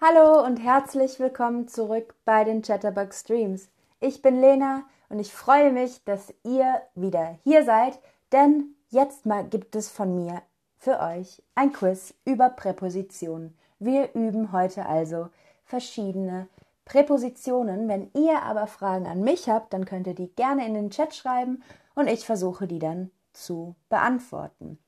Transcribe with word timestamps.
Hallo 0.00 0.44
und 0.44 0.58
herzlich 0.58 1.18
willkommen 1.18 1.66
zurück 1.66 2.14
bei 2.24 2.44
den 2.44 2.62
Chatterbug 2.62 3.12
Streams. 3.12 3.68
Ich 3.98 4.22
bin 4.22 4.40
Lena 4.40 4.84
und 5.08 5.18
ich 5.18 5.32
freue 5.32 5.72
mich, 5.72 6.04
dass 6.04 6.32
ihr 6.44 6.82
wieder 6.94 7.36
hier 7.42 7.64
seid, 7.64 7.98
denn 8.30 8.76
jetzt 8.90 9.26
mal 9.26 9.44
gibt 9.44 9.74
es 9.74 9.90
von 9.90 10.14
mir 10.14 10.42
für 10.76 11.00
euch 11.00 11.42
ein 11.56 11.72
Quiz 11.72 12.14
über 12.24 12.48
Präpositionen. 12.48 13.58
Wir 13.80 14.14
üben 14.14 14.52
heute 14.52 14.86
also 14.86 15.30
verschiedene 15.64 16.46
Präpositionen. 16.84 17.88
Wenn 17.88 18.12
ihr 18.14 18.40
aber 18.44 18.68
Fragen 18.68 19.08
an 19.08 19.22
mich 19.22 19.48
habt, 19.48 19.72
dann 19.72 19.84
könnt 19.84 20.06
ihr 20.06 20.14
die 20.14 20.32
gerne 20.36 20.64
in 20.64 20.74
den 20.74 20.90
Chat 20.90 21.12
schreiben 21.12 21.60
und 21.96 22.06
ich 22.06 22.24
versuche 22.24 22.68
die 22.68 22.78
dann 22.78 23.10
zu 23.32 23.74
beantworten. 23.88 24.78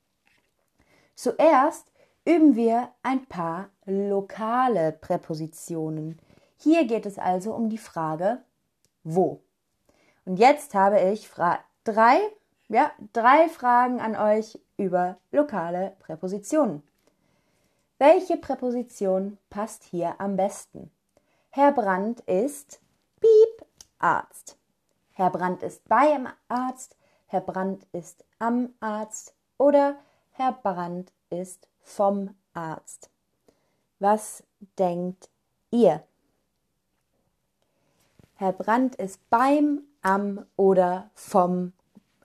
Zuerst 1.15 1.90
üben 2.25 2.55
wir 2.55 2.89
ein 3.03 3.25
paar 3.25 3.69
lokale 3.85 4.91
Präpositionen. 4.91 6.19
Hier 6.57 6.85
geht 6.85 7.05
es 7.05 7.17
also 7.17 7.53
um 7.53 7.69
die 7.69 7.77
Frage 7.77 8.43
wo. 9.03 9.41
Und 10.25 10.37
jetzt 10.37 10.75
habe 10.75 10.99
ich 10.99 11.27
Fra 11.27 11.59
drei, 11.83 12.19
ja, 12.67 12.91
drei 13.13 13.49
Fragen 13.49 13.99
an 13.99 14.15
euch 14.15 14.59
über 14.77 15.17
lokale 15.31 15.95
Präpositionen. 15.99 16.83
Welche 17.97 18.37
Präposition 18.37 19.37
passt 19.49 19.83
hier 19.83 20.19
am 20.19 20.35
besten? 20.35 20.91
Herr 21.49 21.71
Brandt 21.71 22.21
ist 22.21 22.79
Piep 23.19 23.67
Arzt. 23.99 24.57
Herr 25.13 25.29
Brandt 25.29 25.61
ist 25.63 25.87
beim 25.87 26.27
Arzt, 26.47 26.97
Herr 27.27 27.41
Brandt 27.41 27.85
ist 27.91 28.25
am 28.39 28.73
Arzt 28.79 29.35
oder 29.57 29.97
Herr 30.31 30.53
Brandt 30.53 31.11
ist 31.29 31.67
vom 31.81 32.35
Arzt. 32.53 33.09
Was 33.99 34.43
denkt 34.77 35.29
ihr? 35.69 36.03
Herr 38.35 38.53
Brandt 38.53 38.95
ist 38.95 39.19
beim, 39.29 39.81
am 40.01 40.45
oder 40.55 41.11
vom 41.13 41.73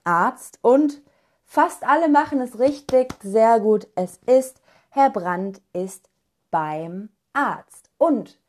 Arzt 0.03 0.57
und 0.61 1.01
fast 1.43 1.83
alle 1.87 2.09
machen 2.09 2.41
es 2.41 2.57
richtig, 2.57 3.13
sehr 3.21 3.59
gut. 3.59 3.87
Es 3.95 4.17
ist 4.25 4.61
Herr 4.89 5.11
Brandt 5.11 5.61
ist 5.73 6.09
beim 6.49 7.09
Arzt. 7.33 7.91
Und 7.99 8.39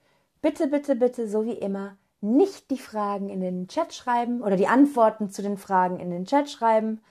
bitte, 0.41 0.69
bitte, 0.69 0.97
bitte, 0.97 1.29
so 1.29 1.45
wie 1.45 1.53
immer, 1.53 1.99
nicht 2.23 2.71
die 2.71 2.79
Fragen 2.79 3.29
in 3.29 3.43
den 3.43 3.69
Chat 3.69 3.93
schreiben 3.93 4.43
oder 4.43 4.57
die 4.57 4.67
Antworten 4.67 5.31
zu 5.31 5.43
den 5.43 5.59
Fragen 5.59 6.01
in 6.01 6.11
den 6.11 6.25
Chat 6.25 6.49
schreiben, 6.49 7.03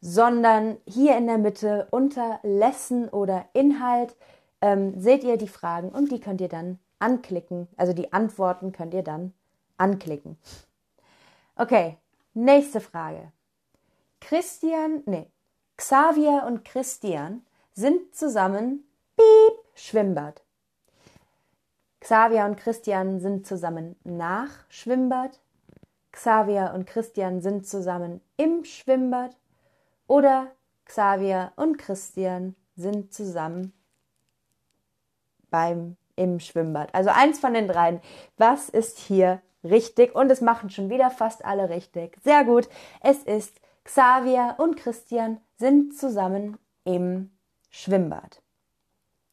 sondern 0.00 0.76
hier 0.86 1.16
in 1.16 1.26
der 1.26 1.38
Mitte 1.38 1.88
unter 1.90 2.40
Lesson 2.42 3.08
oder 3.08 3.46
Inhalt 3.52 4.16
ähm, 4.60 5.00
seht 5.00 5.24
ihr 5.24 5.36
die 5.36 5.48
Fragen 5.48 5.88
und 5.90 6.12
die 6.12 6.20
könnt 6.20 6.40
ihr 6.40 6.48
dann 6.48 6.78
anklicken. 6.98 7.68
Also 7.76 7.92
die 7.92 8.12
Antworten 8.12 8.72
könnt 8.72 8.94
ihr 8.94 9.02
dann 9.02 9.32
anklicken. 9.76 10.38
Okay, 11.56 11.96
nächste 12.34 12.80
Frage. 12.80 13.32
Christian, 14.20 15.02
nee, 15.06 15.30
Xavier 15.76 16.44
und 16.46 16.64
Christian 16.64 17.42
sind 17.72 18.14
zusammen 18.14 18.84
Piep 19.16 19.58
Schwimmbad. 19.74 20.42
Xavier 22.00 22.44
und 22.44 22.56
Christian 22.56 23.20
sind 23.20 23.46
zusammen 23.46 23.96
nach 24.04 24.50
Schwimmbad. 24.68 25.40
Xavier 26.12 26.72
und 26.74 26.86
Christian 26.86 27.40
sind 27.40 27.66
zusammen 27.66 28.20
im 28.36 28.64
Schwimmbad. 28.64 29.36
Oder 30.08 30.48
Xavier 30.86 31.52
und 31.54 31.78
Christian 31.78 32.56
sind 32.74 33.12
zusammen 33.14 33.72
beim 35.50 35.96
im 36.16 36.40
Schwimmbad. 36.40 36.92
Also 36.94 37.10
eins 37.10 37.38
von 37.38 37.54
den 37.54 37.68
dreien. 37.68 38.00
Was 38.36 38.68
ist 38.68 38.98
hier 38.98 39.40
richtig? 39.62 40.14
Und 40.14 40.30
es 40.30 40.40
machen 40.40 40.70
schon 40.70 40.90
wieder 40.90 41.10
fast 41.10 41.44
alle 41.44 41.68
richtig. 41.70 42.16
Sehr 42.24 42.44
gut. 42.44 42.68
Es 43.00 43.22
ist 43.22 43.60
Xavier 43.84 44.56
und 44.58 44.76
Christian 44.76 45.40
sind 45.56 45.96
zusammen 45.96 46.58
im 46.84 47.30
Schwimmbad. 47.70 48.42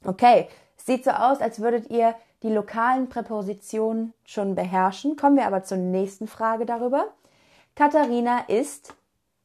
Okay, 0.04 0.48
sieht 0.78 1.04
so 1.04 1.12
aus, 1.12 1.42
als 1.42 1.60
würdet 1.60 1.90
ihr 1.90 2.16
die 2.44 2.54
lokalen 2.54 3.10
Präpositionen 3.10 4.14
schon 4.24 4.54
beherrschen. 4.54 5.16
Kommen 5.16 5.38
wir 5.38 5.48
aber 5.48 5.64
zur 5.64 5.78
nächsten 5.78 6.28
Frage 6.28 6.66
darüber. 6.66 7.08
Katharina 7.76 8.42
ist 8.48 8.94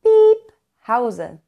Piep 0.03 0.50
Hause. 0.87 1.39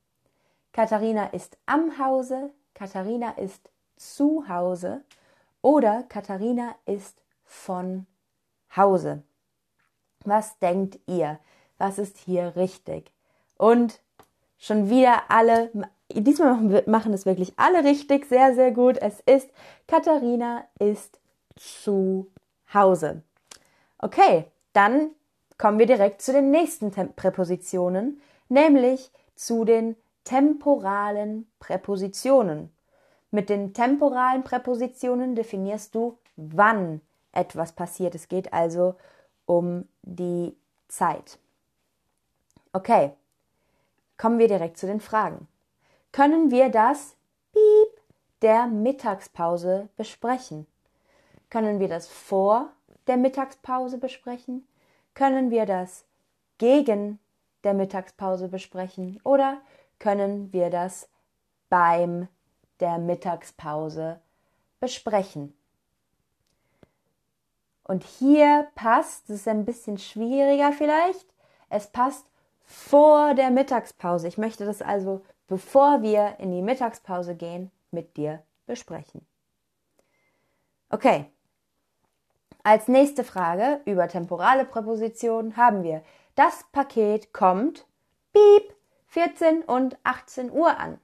Katharina 0.72 1.26
ist 1.26 1.58
am 1.66 1.98
Hause, 1.98 2.50
Katharina 2.74 3.32
ist 3.32 3.70
zu 3.96 4.48
Hause 4.48 5.04
oder 5.60 6.02
Katharina 6.04 6.74
ist 6.86 7.20
von 7.44 8.06
Hause. 8.76 9.22
Was 10.24 10.58
denkt 10.58 10.98
ihr? 11.06 11.38
Was 11.78 11.98
ist 11.98 12.16
hier 12.18 12.56
richtig? 12.56 13.12
Und 13.58 14.00
schon 14.58 14.88
wieder 14.88 15.30
alle, 15.30 15.70
diesmal 16.10 16.82
machen 16.86 17.12
es 17.12 17.26
wirklich 17.26 17.52
alle 17.56 17.84
richtig, 17.84 18.26
sehr, 18.26 18.54
sehr 18.54 18.70
gut. 18.70 18.98
Es 18.98 19.20
ist, 19.20 19.50
Katharina 19.86 20.64
ist 20.78 21.20
zu 21.56 22.30
Hause. 22.72 23.22
Okay, 23.98 24.46
dann 24.72 25.10
kommen 25.58 25.78
wir 25.78 25.86
direkt 25.86 26.22
zu 26.22 26.32
den 26.32 26.50
nächsten 26.50 26.90
Präpositionen, 26.90 28.20
nämlich 28.48 29.10
zu 29.42 29.64
den 29.64 29.96
temporalen 30.24 31.50
Präpositionen. 31.58 32.72
Mit 33.32 33.48
den 33.48 33.74
temporalen 33.74 34.44
Präpositionen 34.44 35.34
definierst 35.34 35.94
du, 35.94 36.16
wann 36.36 37.00
etwas 37.32 37.72
passiert. 37.72 38.14
Es 38.14 38.28
geht 38.28 38.52
also 38.52 38.94
um 39.46 39.88
die 40.02 40.54
Zeit. 40.86 41.38
Okay, 42.72 43.12
kommen 44.16 44.38
wir 44.38 44.48
direkt 44.48 44.78
zu 44.78 44.86
den 44.86 45.00
Fragen. 45.00 45.48
Können 46.12 46.52
wir 46.52 46.68
das 46.68 47.16
Piep 47.52 48.00
der 48.42 48.66
Mittagspause 48.68 49.88
besprechen? 49.96 50.66
Können 51.50 51.80
wir 51.80 51.88
das 51.88 52.06
vor 52.06 52.70
der 53.08 53.16
Mittagspause 53.16 53.98
besprechen? 53.98 54.68
Können 55.14 55.50
wir 55.50 55.66
das 55.66 56.04
gegen 56.58 57.18
der 57.64 57.74
Mittagspause 57.74 58.48
besprechen 58.48 59.20
oder 59.24 59.60
können 59.98 60.52
wir 60.52 60.70
das 60.70 61.08
beim 61.68 62.28
der 62.80 62.98
Mittagspause 62.98 64.20
besprechen. 64.80 65.54
Und 67.84 68.04
hier 68.04 68.68
passt, 68.74 69.28
das 69.28 69.36
ist 69.36 69.48
ein 69.48 69.64
bisschen 69.64 69.98
schwieriger 69.98 70.72
vielleicht, 70.72 71.26
es 71.68 71.86
passt 71.86 72.26
vor 72.64 73.34
der 73.34 73.50
Mittagspause. 73.50 74.28
Ich 74.28 74.38
möchte 74.38 74.64
das 74.64 74.82
also, 74.82 75.22
bevor 75.46 76.02
wir 76.02 76.36
in 76.38 76.52
die 76.52 76.62
Mittagspause 76.62 77.34
gehen, 77.34 77.70
mit 77.90 78.16
dir 78.16 78.42
besprechen. 78.66 79.26
Okay. 80.90 81.26
Als 82.64 82.86
nächste 82.86 83.24
Frage 83.24 83.80
über 83.86 84.08
temporale 84.08 84.64
Präpositionen 84.64 85.56
haben 85.56 85.82
wir 85.82 86.02
das 86.34 86.64
Paket 86.72 87.32
kommt, 87.32 87.86
piep, 88.32 88.74
14 89.08 89.62
und 89.62 89.96
18 90.04 90.50
Uhr 90.50 90.78
an. 90.78 90.98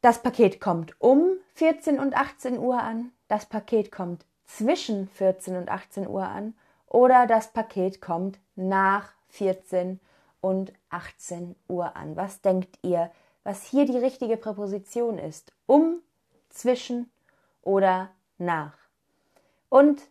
Das 0.00 0.22
Paket 0.22 0.60
kommt 0.60 1.00
um 1.00 1.32
14 1.54 1.98
und 1.98 2.14
18 2.14 2.58
Uhr 2.58 2.80
an. 2.80 3.12
Das 3.28 3.46
Paket 3.46 3.92
kommt 3.92 4.24
zwischen 4.44 5.08
14 5.08 5.56
und 5.56 5.68
18 5.68 6.06
Uhr 6.06 6.24
an. 6.24 6.54
Oder 6.86 7.26
das 7.26 7.52
Paket 7.52 8.00
kommt 8.00 8.38
nach 8.54 9.12
14 9.28 10.00
und 10.40 10.72
18 10.90 11.56
Uhr 11.68 11.96
an. 11.96 12.16
Was 12.16 12.42
denkt 12.42 12.78
ihr, 12.82 13.10
was 13.44 13.64
hier 13.64 13.86
die 13.86 13.98
richtige 13.98 14.36
Präposition 14.36 15.18
ist? 15.18 15.52
Um, 15.66 16.02
zwischen 16.50 17.10
oder 17.62 18.10
nach? 18.38 18.74
Und 19.68 20.02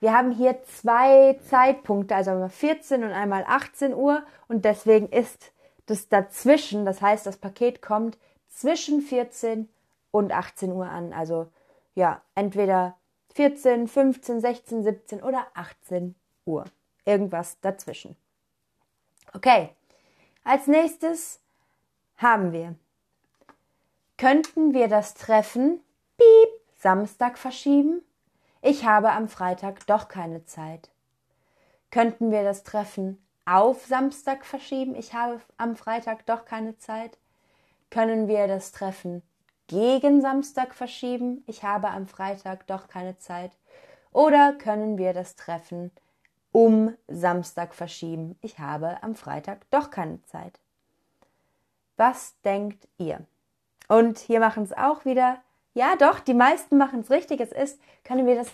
wir 0.00 0.12
haben 0.12 0.30
hier 0.30 0.62
zwei 0.64 1.38
Zeitpunkte, 1.48 2.14
also 2.14 2.30
einmal 2.30 2.50
14 2.50 3.02
und 3.02 3.10
einmal 3.10 3.44
18 3.46 3.94
Uhr 3.94 4.22
und 4.46 4.64
deswegen 4.64 5.08
ist 5.08 5.52
das 5.86 6.08
dazwischen, 6.08 6.84
das 6.84 7.00
heißt, 7.00 7.26
das 7.26 7.38
Paket 7.38 7.82
kommt 7.82 8.18
zwischen 8.48 9.00
14 9.00 9.68
und 10.10 10.32
18 10.32 10.72
Uhr 10.72 10.86
an. 10.88 11.12
Also 11.12 11.48
ja, 11.94 12.22
entweder 12.34 12.96
14, 13.34 13.88
15, 13.88 14.40
16, 14.40 14.82
17 14.82 15.22
oder 15.22 15.46
18 15.54 16.14
Uhr. 16.44 16.64
Irgendwas 17.04 17.58
dazwischen. 17.60 18.16
Okay, 19.34 19.70
als 20.44 20.66
nächstes 20.66 21.40
haben 22.16 22.52
wir, 22.52 22.74
könnten 24.16 24.74
wir 24.74 24.88
das 24.88 25.14
Treffen, 25.14 25.80
piep, 26.16 26.48
Samstag 26.78 27.38
verschieben? 27.38 28.02
Ich 28.60 28.84
habe 28.84 29.12
am 29.12 29.28
Freitag 29.28 29.86
doch 29.86 30.08
keine 30.08 30.44
Zeit. 30.44 30.90
Könnten 31.90 32.30
wir 32.30 32.42
das 32.42 32.64
Treffen 32.64 33.24
auf 33.44 33.86
Samstag 33.86 34.44
verschieben? 34.44 34.94
Ich 34.94 35.14
habe 35.14 35.40
am 35.56 35.76
Freitag 35.76 36.26
doch 36.26 36.44
keine 36.44 36.76
Zeit. 36.78 37.18
Können 37.90 38.28
wir 38.28 38.48
das 38.48 38.72
Treffen 38.72 39.22
gegen 39.68 40.20
Samstag 40.20 40.74
verschieben? 40.74 41.44
Ich 41.46 41.62
habe 41.62 41.88
am 41.88 42.06
Freitag 42.06 42.66
doch 42.66 42.88
keine 42.88 43.16
Zeit. 43.18 43.52
Oder 44.12 44.52
können 44.52 44.98
wir 44.98 45.12
das 45.12 45.36
Treffen 45.36 45.92
um 46.50 46.94
Samstag 47.06 47.74
verschieben? 47.74 48.36
Ich 48.42 48.58
habe 48.58 49.02
am 49.02 49.14
Freitag 49.14 49.70
doch 49.70 49.90
keine 49.90 50.22
Zeit. 50.24 50.58
Was 51.96 52.40
denkt 52.42 52.88
ihr? 52.98 53.24
Und 53.88 54.18
hier 54.18 54.40
machen 54.40 54.64
es 54.64 54.72
auch 54.72 55.04
wieder, 55.04 55.38
ja 55.74 55.96
doch, 55.96 56.20
die 56.20 56.34
meisten 56.34 56.78
machen 56.78 57.00
es 57.00 57.10
richtig. 57.10 57.40
Es 57.40 57.52
ist, 57.52 57.80
können 58.04 58.26
wir 58.26 58.34
das 58.34 58.50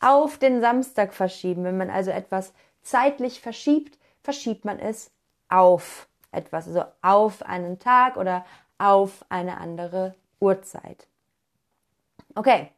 auf 0.00 0.38
den 0.38 0.60
Samstag 0.60 1.14
verschieben. 1.14 1.64
Wenn 1.64 1.76
man 1.76 1.90
also 1.90 2.10
etwas 2.10 2.52
zeitlich 2.82 3.40
verschiebt, 3.40 3.98
verschiebt 4.22 4.64
man 4.64 4.78
es 4.78 5.10
auf 5.48 6.08
etwas, 6.32 6.66
also 6.66 6.84
auf 7.02 7.42
einen 7.42 7.78
Tag 7.78 8.16
oder 8.16 8.44
auf 8.78 9.24
eine 9.28 9.58
andere 9.58 10.14
Uhrzeit. 10.40 11.06
Okay, 12.34 12.70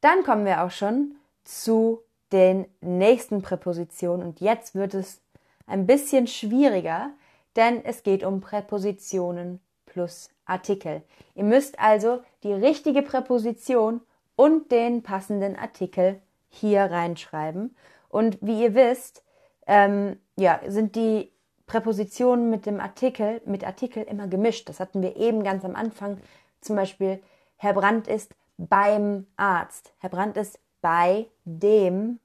dann 0.00 0.22
kommen 0.24 0.46
wir 0.46 0.64
auch 0.64 0.70
schon 0.70 1.16
zu 1.44 2.02
den 2.32 2.66
nächsten 2.80 3.42
Präpositionen 3.42 4.26
und 4.26 4.40
jetzt 4.40 4.74
wird 4.74 4.94
es 4.94 5.20
ein 5.66 5.86
bisschen 5.86 6.26
schwieriger, 6.26 7.10
denn 7.56 7.84
es 7.84 8.02
geht 8.02 8.22
um 8.24 8.40
Präpositionen 8.40 9.60
plus 9.98 10.30
Artikel. 10.46 11.02
Ihr 11.34 11.42
müsst 11.42 11.80
also 11.80 12.22
die 12.44 12.52
richtige 12.52 13.02
Präposition 13.02 14.00
und 14.36 14.70
den 14.70 15.02
passenden 15.02 15.56
Artikel 15.56 16.22
hier 16.50 16.82
reinschreiben. 16.82 17.74
Und 18.08 18.38
wie 18.40 18.62
ihr 18.62 18.76
wisst, 18.76 19.24
ähm, 19.66 20.20
ja, 20.36 20.60
sind 20.68 20.94
die 20.94 21.32
Präpositionen 21.66 22.48
mit 22.48 22.64
dem 22.64 22.78
Artikel, 22.78 23.42
mit 23.44 23.64
Artikel 23.64 24.04
immer 24.04 24.28
gemischt. 24.28 24.68
Das 24.68 24.78
hatten 24.78 25.02
wir 25.02 25.16
eben 25.16 25.42
ganz 25.42 25.64
am 25.64 25.74
Anfang. 25.74 26.18
Zum 26.60 26.76
Beispiel, 26.76 27.20
Herr 27.56 27.74
Brandt 27.74 28.06
ist 28.06 28.32
beim 28.56 29.26
Arzt. 29.36 29.92
Herr 29.98 30.10
Brandt 30.10 30.36
ist 30.36 30.60
bei 30.80 31.26
dem 31.44 32.20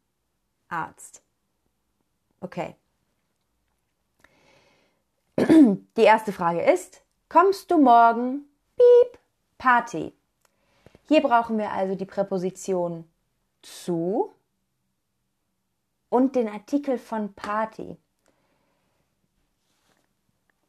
Arzt. 0.69 1.23
Okay. 2.39 2.75
Die 5.97 6.03
erste 6.03 6.31
Frage 6.31 6.61
ist, 6.61 7.02
kommst 7.33 7.71
du 7.71 7.79
morgen? 7.79 8.45
Piep, 8.75 9.19
Party. 9.57 10.13
Hier 11.07 11.19
brauchen 11.23 11.57
wir 11.57 11.71
also 11.71 11.95
die 11.95 12.05
Präposition 12.05 13.09
zu 13.63 14.31
und 16.09 16.35
den 16.35 16.47
Artikel 16.47 16.99
von 16.99 17.33
Party. 17.33 17.97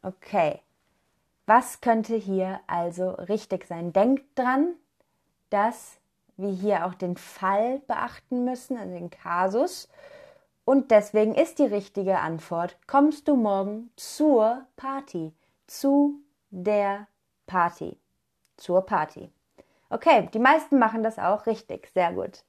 Okay. 0.02 0.62
Was 1.44 1.82
könnte 1.82 2.16
hier 2.16 2.60
also 2.66 3.10
richtig 3.10 3.66
sein? 3.66 3.92
Denkt 3.92 4.24
dran, 4.34 4.72
dass 5.50 5.98
wir 6.38 6.48
hier 6.48 6.86
auch 6.86 6.94
den 6.94 7.18
Fall 7.18 7.80
beachten 7.80 8.46
müssen, 8.46 8.78
also 8.78 8.94
den 8.94 9.10
Kasus. 9.10 9.90
Und 10.64 10.90
deswegen 10.90 11.34
ist 11.34 11.58
die 11.58 11.66
richtige 11.66 12.20
Antwort, 12.20 12.78
kommst 12.86 13.28
du 13.28 13.36
morgen 13.36 13.90
zur 13.96 14.66
Party? 14.76 15.34
Zu 15.66 16.23
der 16.54 17.08
Party. 17.46 17.98
Zur 18.56 18.86
Party. 18.86 19.32
Okay, 19.90 20.28
die 20.32 20.38
meisten 20.38 20.78
machen 20.78 21.02
das 21.02 21.18
auch 21.18 21.46
richtig. 21.46 21.90
Sehr 21.92 22.12
gut. 22.12 22.44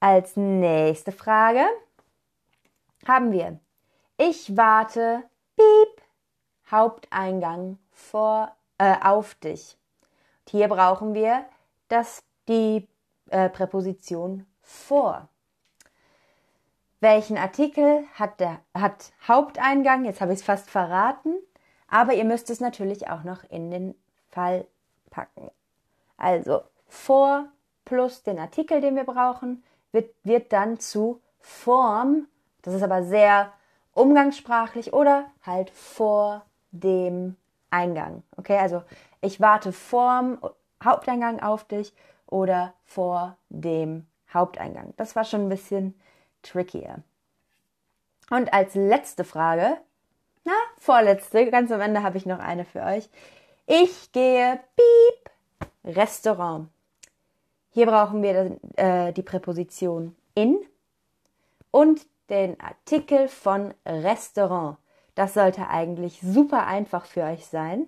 Als 0.00 0.36
nächste 0.36 1.10
Frage 1.10 1.64
haben 3.06 3.32
wir, 3.32 3.58
ich 4.16 4.56
warte, 4.56 5.24
piep, 5.56 6.02
Haupteingang 6.70 7.78
vor, 7.90 8.54
äh, 8.78 8.94
auf 9.02 9.34
dich. 9.34 9.76
Und 10.44 10.50
hier 10.50 10.68
brauchen 10.68 11.14
wir 11.14 11.44
das, 11.88 12.22
die 12.46 12.88
äh, 13.30 13.48
Präposition 13.48 14.46
vor. 14.62 15.28
Welchen 17.00 17.38
Artikel 17.38 18.04
hat 18.14 18.40
der 18.40 18.60
hat 18.74 19.12
Haupteingang? 19.26 20.04
Jetzt 20.04 20.20
habe 20.20 20.32
ich 20.32 20.40
es 20.40 20.44
fast 20.44 20.70
verraten, 20.70 21.34
aber 21.88 22.14
ihr 22.14 22.24
müsst 22.24 22.50
es 22.50 22.60
natürlich 22.60 23.08
auch 23.08 23.24
noch 23.24 23.44
in 23.50 23.70
den 23.70 23.94
Fall 24.30 24.66
packen. 25.10 25.50
Also 26.16 26.62
vor 26.86 27.46
plus 27.84 28.22
den 28.22 28.38
Artikel, 28.38 28.80
den 28.80 28.96
wir 28.96 29.04
brauchen, 29.04 29.62
wird, 29.92 30.14
wird 30.22 30.52
dann 30.52 30.78
zu 30.78 31.20
Form, 31.40 32.26
das 32.62 32.74
ist 32.74 32.82
aber 32.82 33.02
sehr 33.02 33.52
umgangssprachlich, 33.94 34.92
oder 34.92 35.26
halt 35.44 35.70
vor 35.70 36.44
dem 36.70 37.36
Eingang. 37.70 38.22
Okay, 38.36 38.58
also 38.58 38.82
ich 39.20 39.40
warte 39.40 39.72
vorm 39.72 40.38
Haupteingang 40.82 41.40
auf 41.40 41.64
dich 41.64 41.94
oder 42.26 42.74
vor 42.84 43.36
dem 43.48 44.06
Haupteingang. 44.32 44.94
Das 44.96 45.16
war 45.16 45.24
schon 45.24 45.42
ein 45.42 45.48
bisschen 45.48 45.98
trickier. 46.42 47.02
Und 48.30 48.52
als 48.52 48.74
letzte 48.74 49.24
Frage, 49.24 49.78
na, 50.44 50.52
vorletzte, 50.78 51.50
ganz 51.50 51.70
am 51.70 51.80
Ende 51.80 52.02
habe 52.02 52.16
ich 52.16 52.26
noch 52.26 52.38
eine 52.38 52.64
für 52.64 52.82
euch. 52.82 53.08
Ich 53.66 54.12
gehe, 54.12 54.60
piep, 54.76 55.96
Restaurant. 55.96 56.68
Hier 57.70 57.86
brauchen 57.86 58.22
wir 58.22 58.58
äh, 58.76 59.12
die 59.12 59.22
Präposition 59.22 60.16
in 60.34 60.58
und 61.70 62.06
den 62.30 62.58
Artikel 62.60 63.28
von 63.28 63.74
Restaurant. 63.86 64.78
Das 65.14 65.34
sollte 65.34 65.68
eigentlich 65.68 66.20
super 66.22 66.66
einfach 66.66 67.04
für 67.04 67.24
euch 67.24 67.46
sein, 67.46 67.86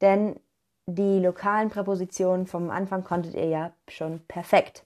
denn 0.00 0.38
die 0.86 1.18
lokalen 1.18 1.68
Präpositionen 1.68 2.46
vom 2.46 2.70
Anfang 2.70 3.02
konntet 3.04 3.34
ihr 3.34 3.48
ja 3.48 3.72
schon 3.88 4.20
perfekt. 4.28 4.84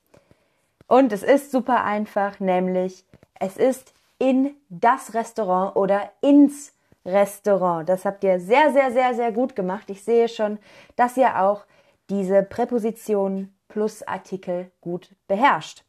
Und 0.86 1.12
es 1.12 1.22
ist 1.22 1.50
super 1.50 1.84
einfach, 1.84 2.40
nämlich 2.40 3.04
es 3.38 3.56
ist 3.56 3.94
in 4.20 4.54
das 4.68 5.14
Restaurant 5.14 5.74
oder 5.74 6.12
ins 6.20 6.72
Restaurant. 7.04 7.88
Das 7.88 8.04
habt 8.04 8.22
ihr 8.22 8.38
sehr, 8.38 8.72
sehr, 8.72 8.92
sehr, 8.92 9.14
sehr 9.14 9.32
gut 9.32 9.56
gemacht. 9.56 9.88
Ich 9.90 10.04
sehe 10.04 10.28
schon, 10.28 10.58
dass 10.94 11.16
ihr 11.16 11.40
auch 11.42 11.64
diese 12.10 12.42
Präposition 12.42 13.52
plus 13.68 14.02
Artikel 14.02 14.70
gut 14.80 15.08
beherrscht. 15.26 15.84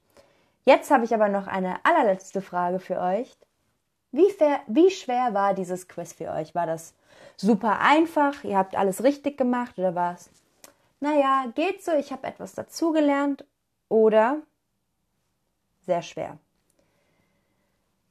Jetzt 0.64 0.92
habe 0.92 1.04
ich 1.04 1.14
aber 1.14 1.28
noch 1.28 1.48
eine 1.48 1.84
allerletzte 1.84 2.42
Frage 2.42 2.80
für 2.80 3.00
euch. 3.00 3.36
Wie, 4.12 4.30
fair, 4.32 4.62
wie 4.68 4.90
schwer 4.92 5.34
war 5.34 5.54
dieses 5.54 5.88
Quiz 5.88 6.14
für 6.14 6.32
euch? 6.32 6.56
War 6.56 6.68
das 6.68 6.94
super 7.36 7.80
einfach? 7.80 8.44
Ihr 8.44 8.58
habt 8.58 8.78
alles 8.78 9.04
richtig 9.04 9.38
gemacht 9.38 9.78
oder 9.78 9.96
war 9.96 10.14
es, 10.14 10.30
naja, 11.00 11.46
geht 11.56 11.84
so, 11.84 11.92
ich 11.94 12.12
habe 12.12 12.28
etwas 12.28 12.54
dazugelernt 12.54 13.44
oder 13.90 14.38
sehr 15.82 16.02
schwer? 16.02 16.38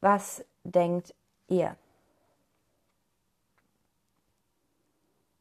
Was 0.01 0.45
denkt 0.65 1.15
ihr? 1.49 1.77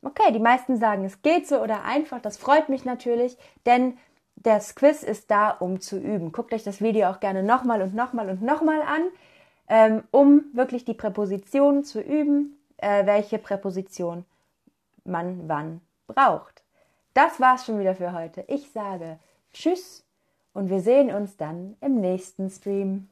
Okay, 0.01 0.31
die 0.31 0.39
meisten 0.39 0.77
sagen, 0.77 1.03
es 1.05 1.21
geht 1.21 1.47
so 1.47 1.59
oder 1.59 1.83
einfach. 1.83 2.21
Das 2.21 2.37
freut 2.37 2.69
mich 2.69 2.85
natürlich, 2.85 3.37
denn 3.65 3.97
das 4.37 4.75
Quiz 4.75 5.03
ist 5.03 5.29
da, 5.29 5.49
um 5.49 5.81
zu 5.81 5.97
üben. 5.97 6.31
Guckt 6.31 6.53
euch 6.53 6.63
das 6.63 6.81
Video 6.81 7.09
auch 7.09 7.19
gerne 7.19 7.43
nochmal 7.43 7.81
und 7.81 7.93
nochmal 7.93 8.29
und 8.29 8.41
nochmal 8.41 8.81
an 8.81 9.01
ähm, 9.69 10.03
um 10.11 10.45
wirklich 10.53 10.83
die 10.83 10.95
Präposition 10.95 11.83
zu 11.83 12.01
üben, 12.01 12.57
äh, 12.77 13.05
welche 13.05 13.37
Präposition 13.37 14.25
man 15.05 15.47
wann 15.47 15.81
braucht. 16.07 16.63
Das 17.13 17.39
war's 17.39 17.65
schon 17.65 17.79
wieder 17.79 17.95
für 17.95 18.13
heute. 18.13 18.43
Ich 18.47 18.71
sage 18.71 19.19
Tschüss 19.53 20.03
und 20.53 20.69
wir 20.69 20.81
sehen 20.81 21.13
uns 21.13 21.37
dann 21.37 21.77
im 21.81 22.01
nächsten 22.01 22.49
Stream. 22.49 23.09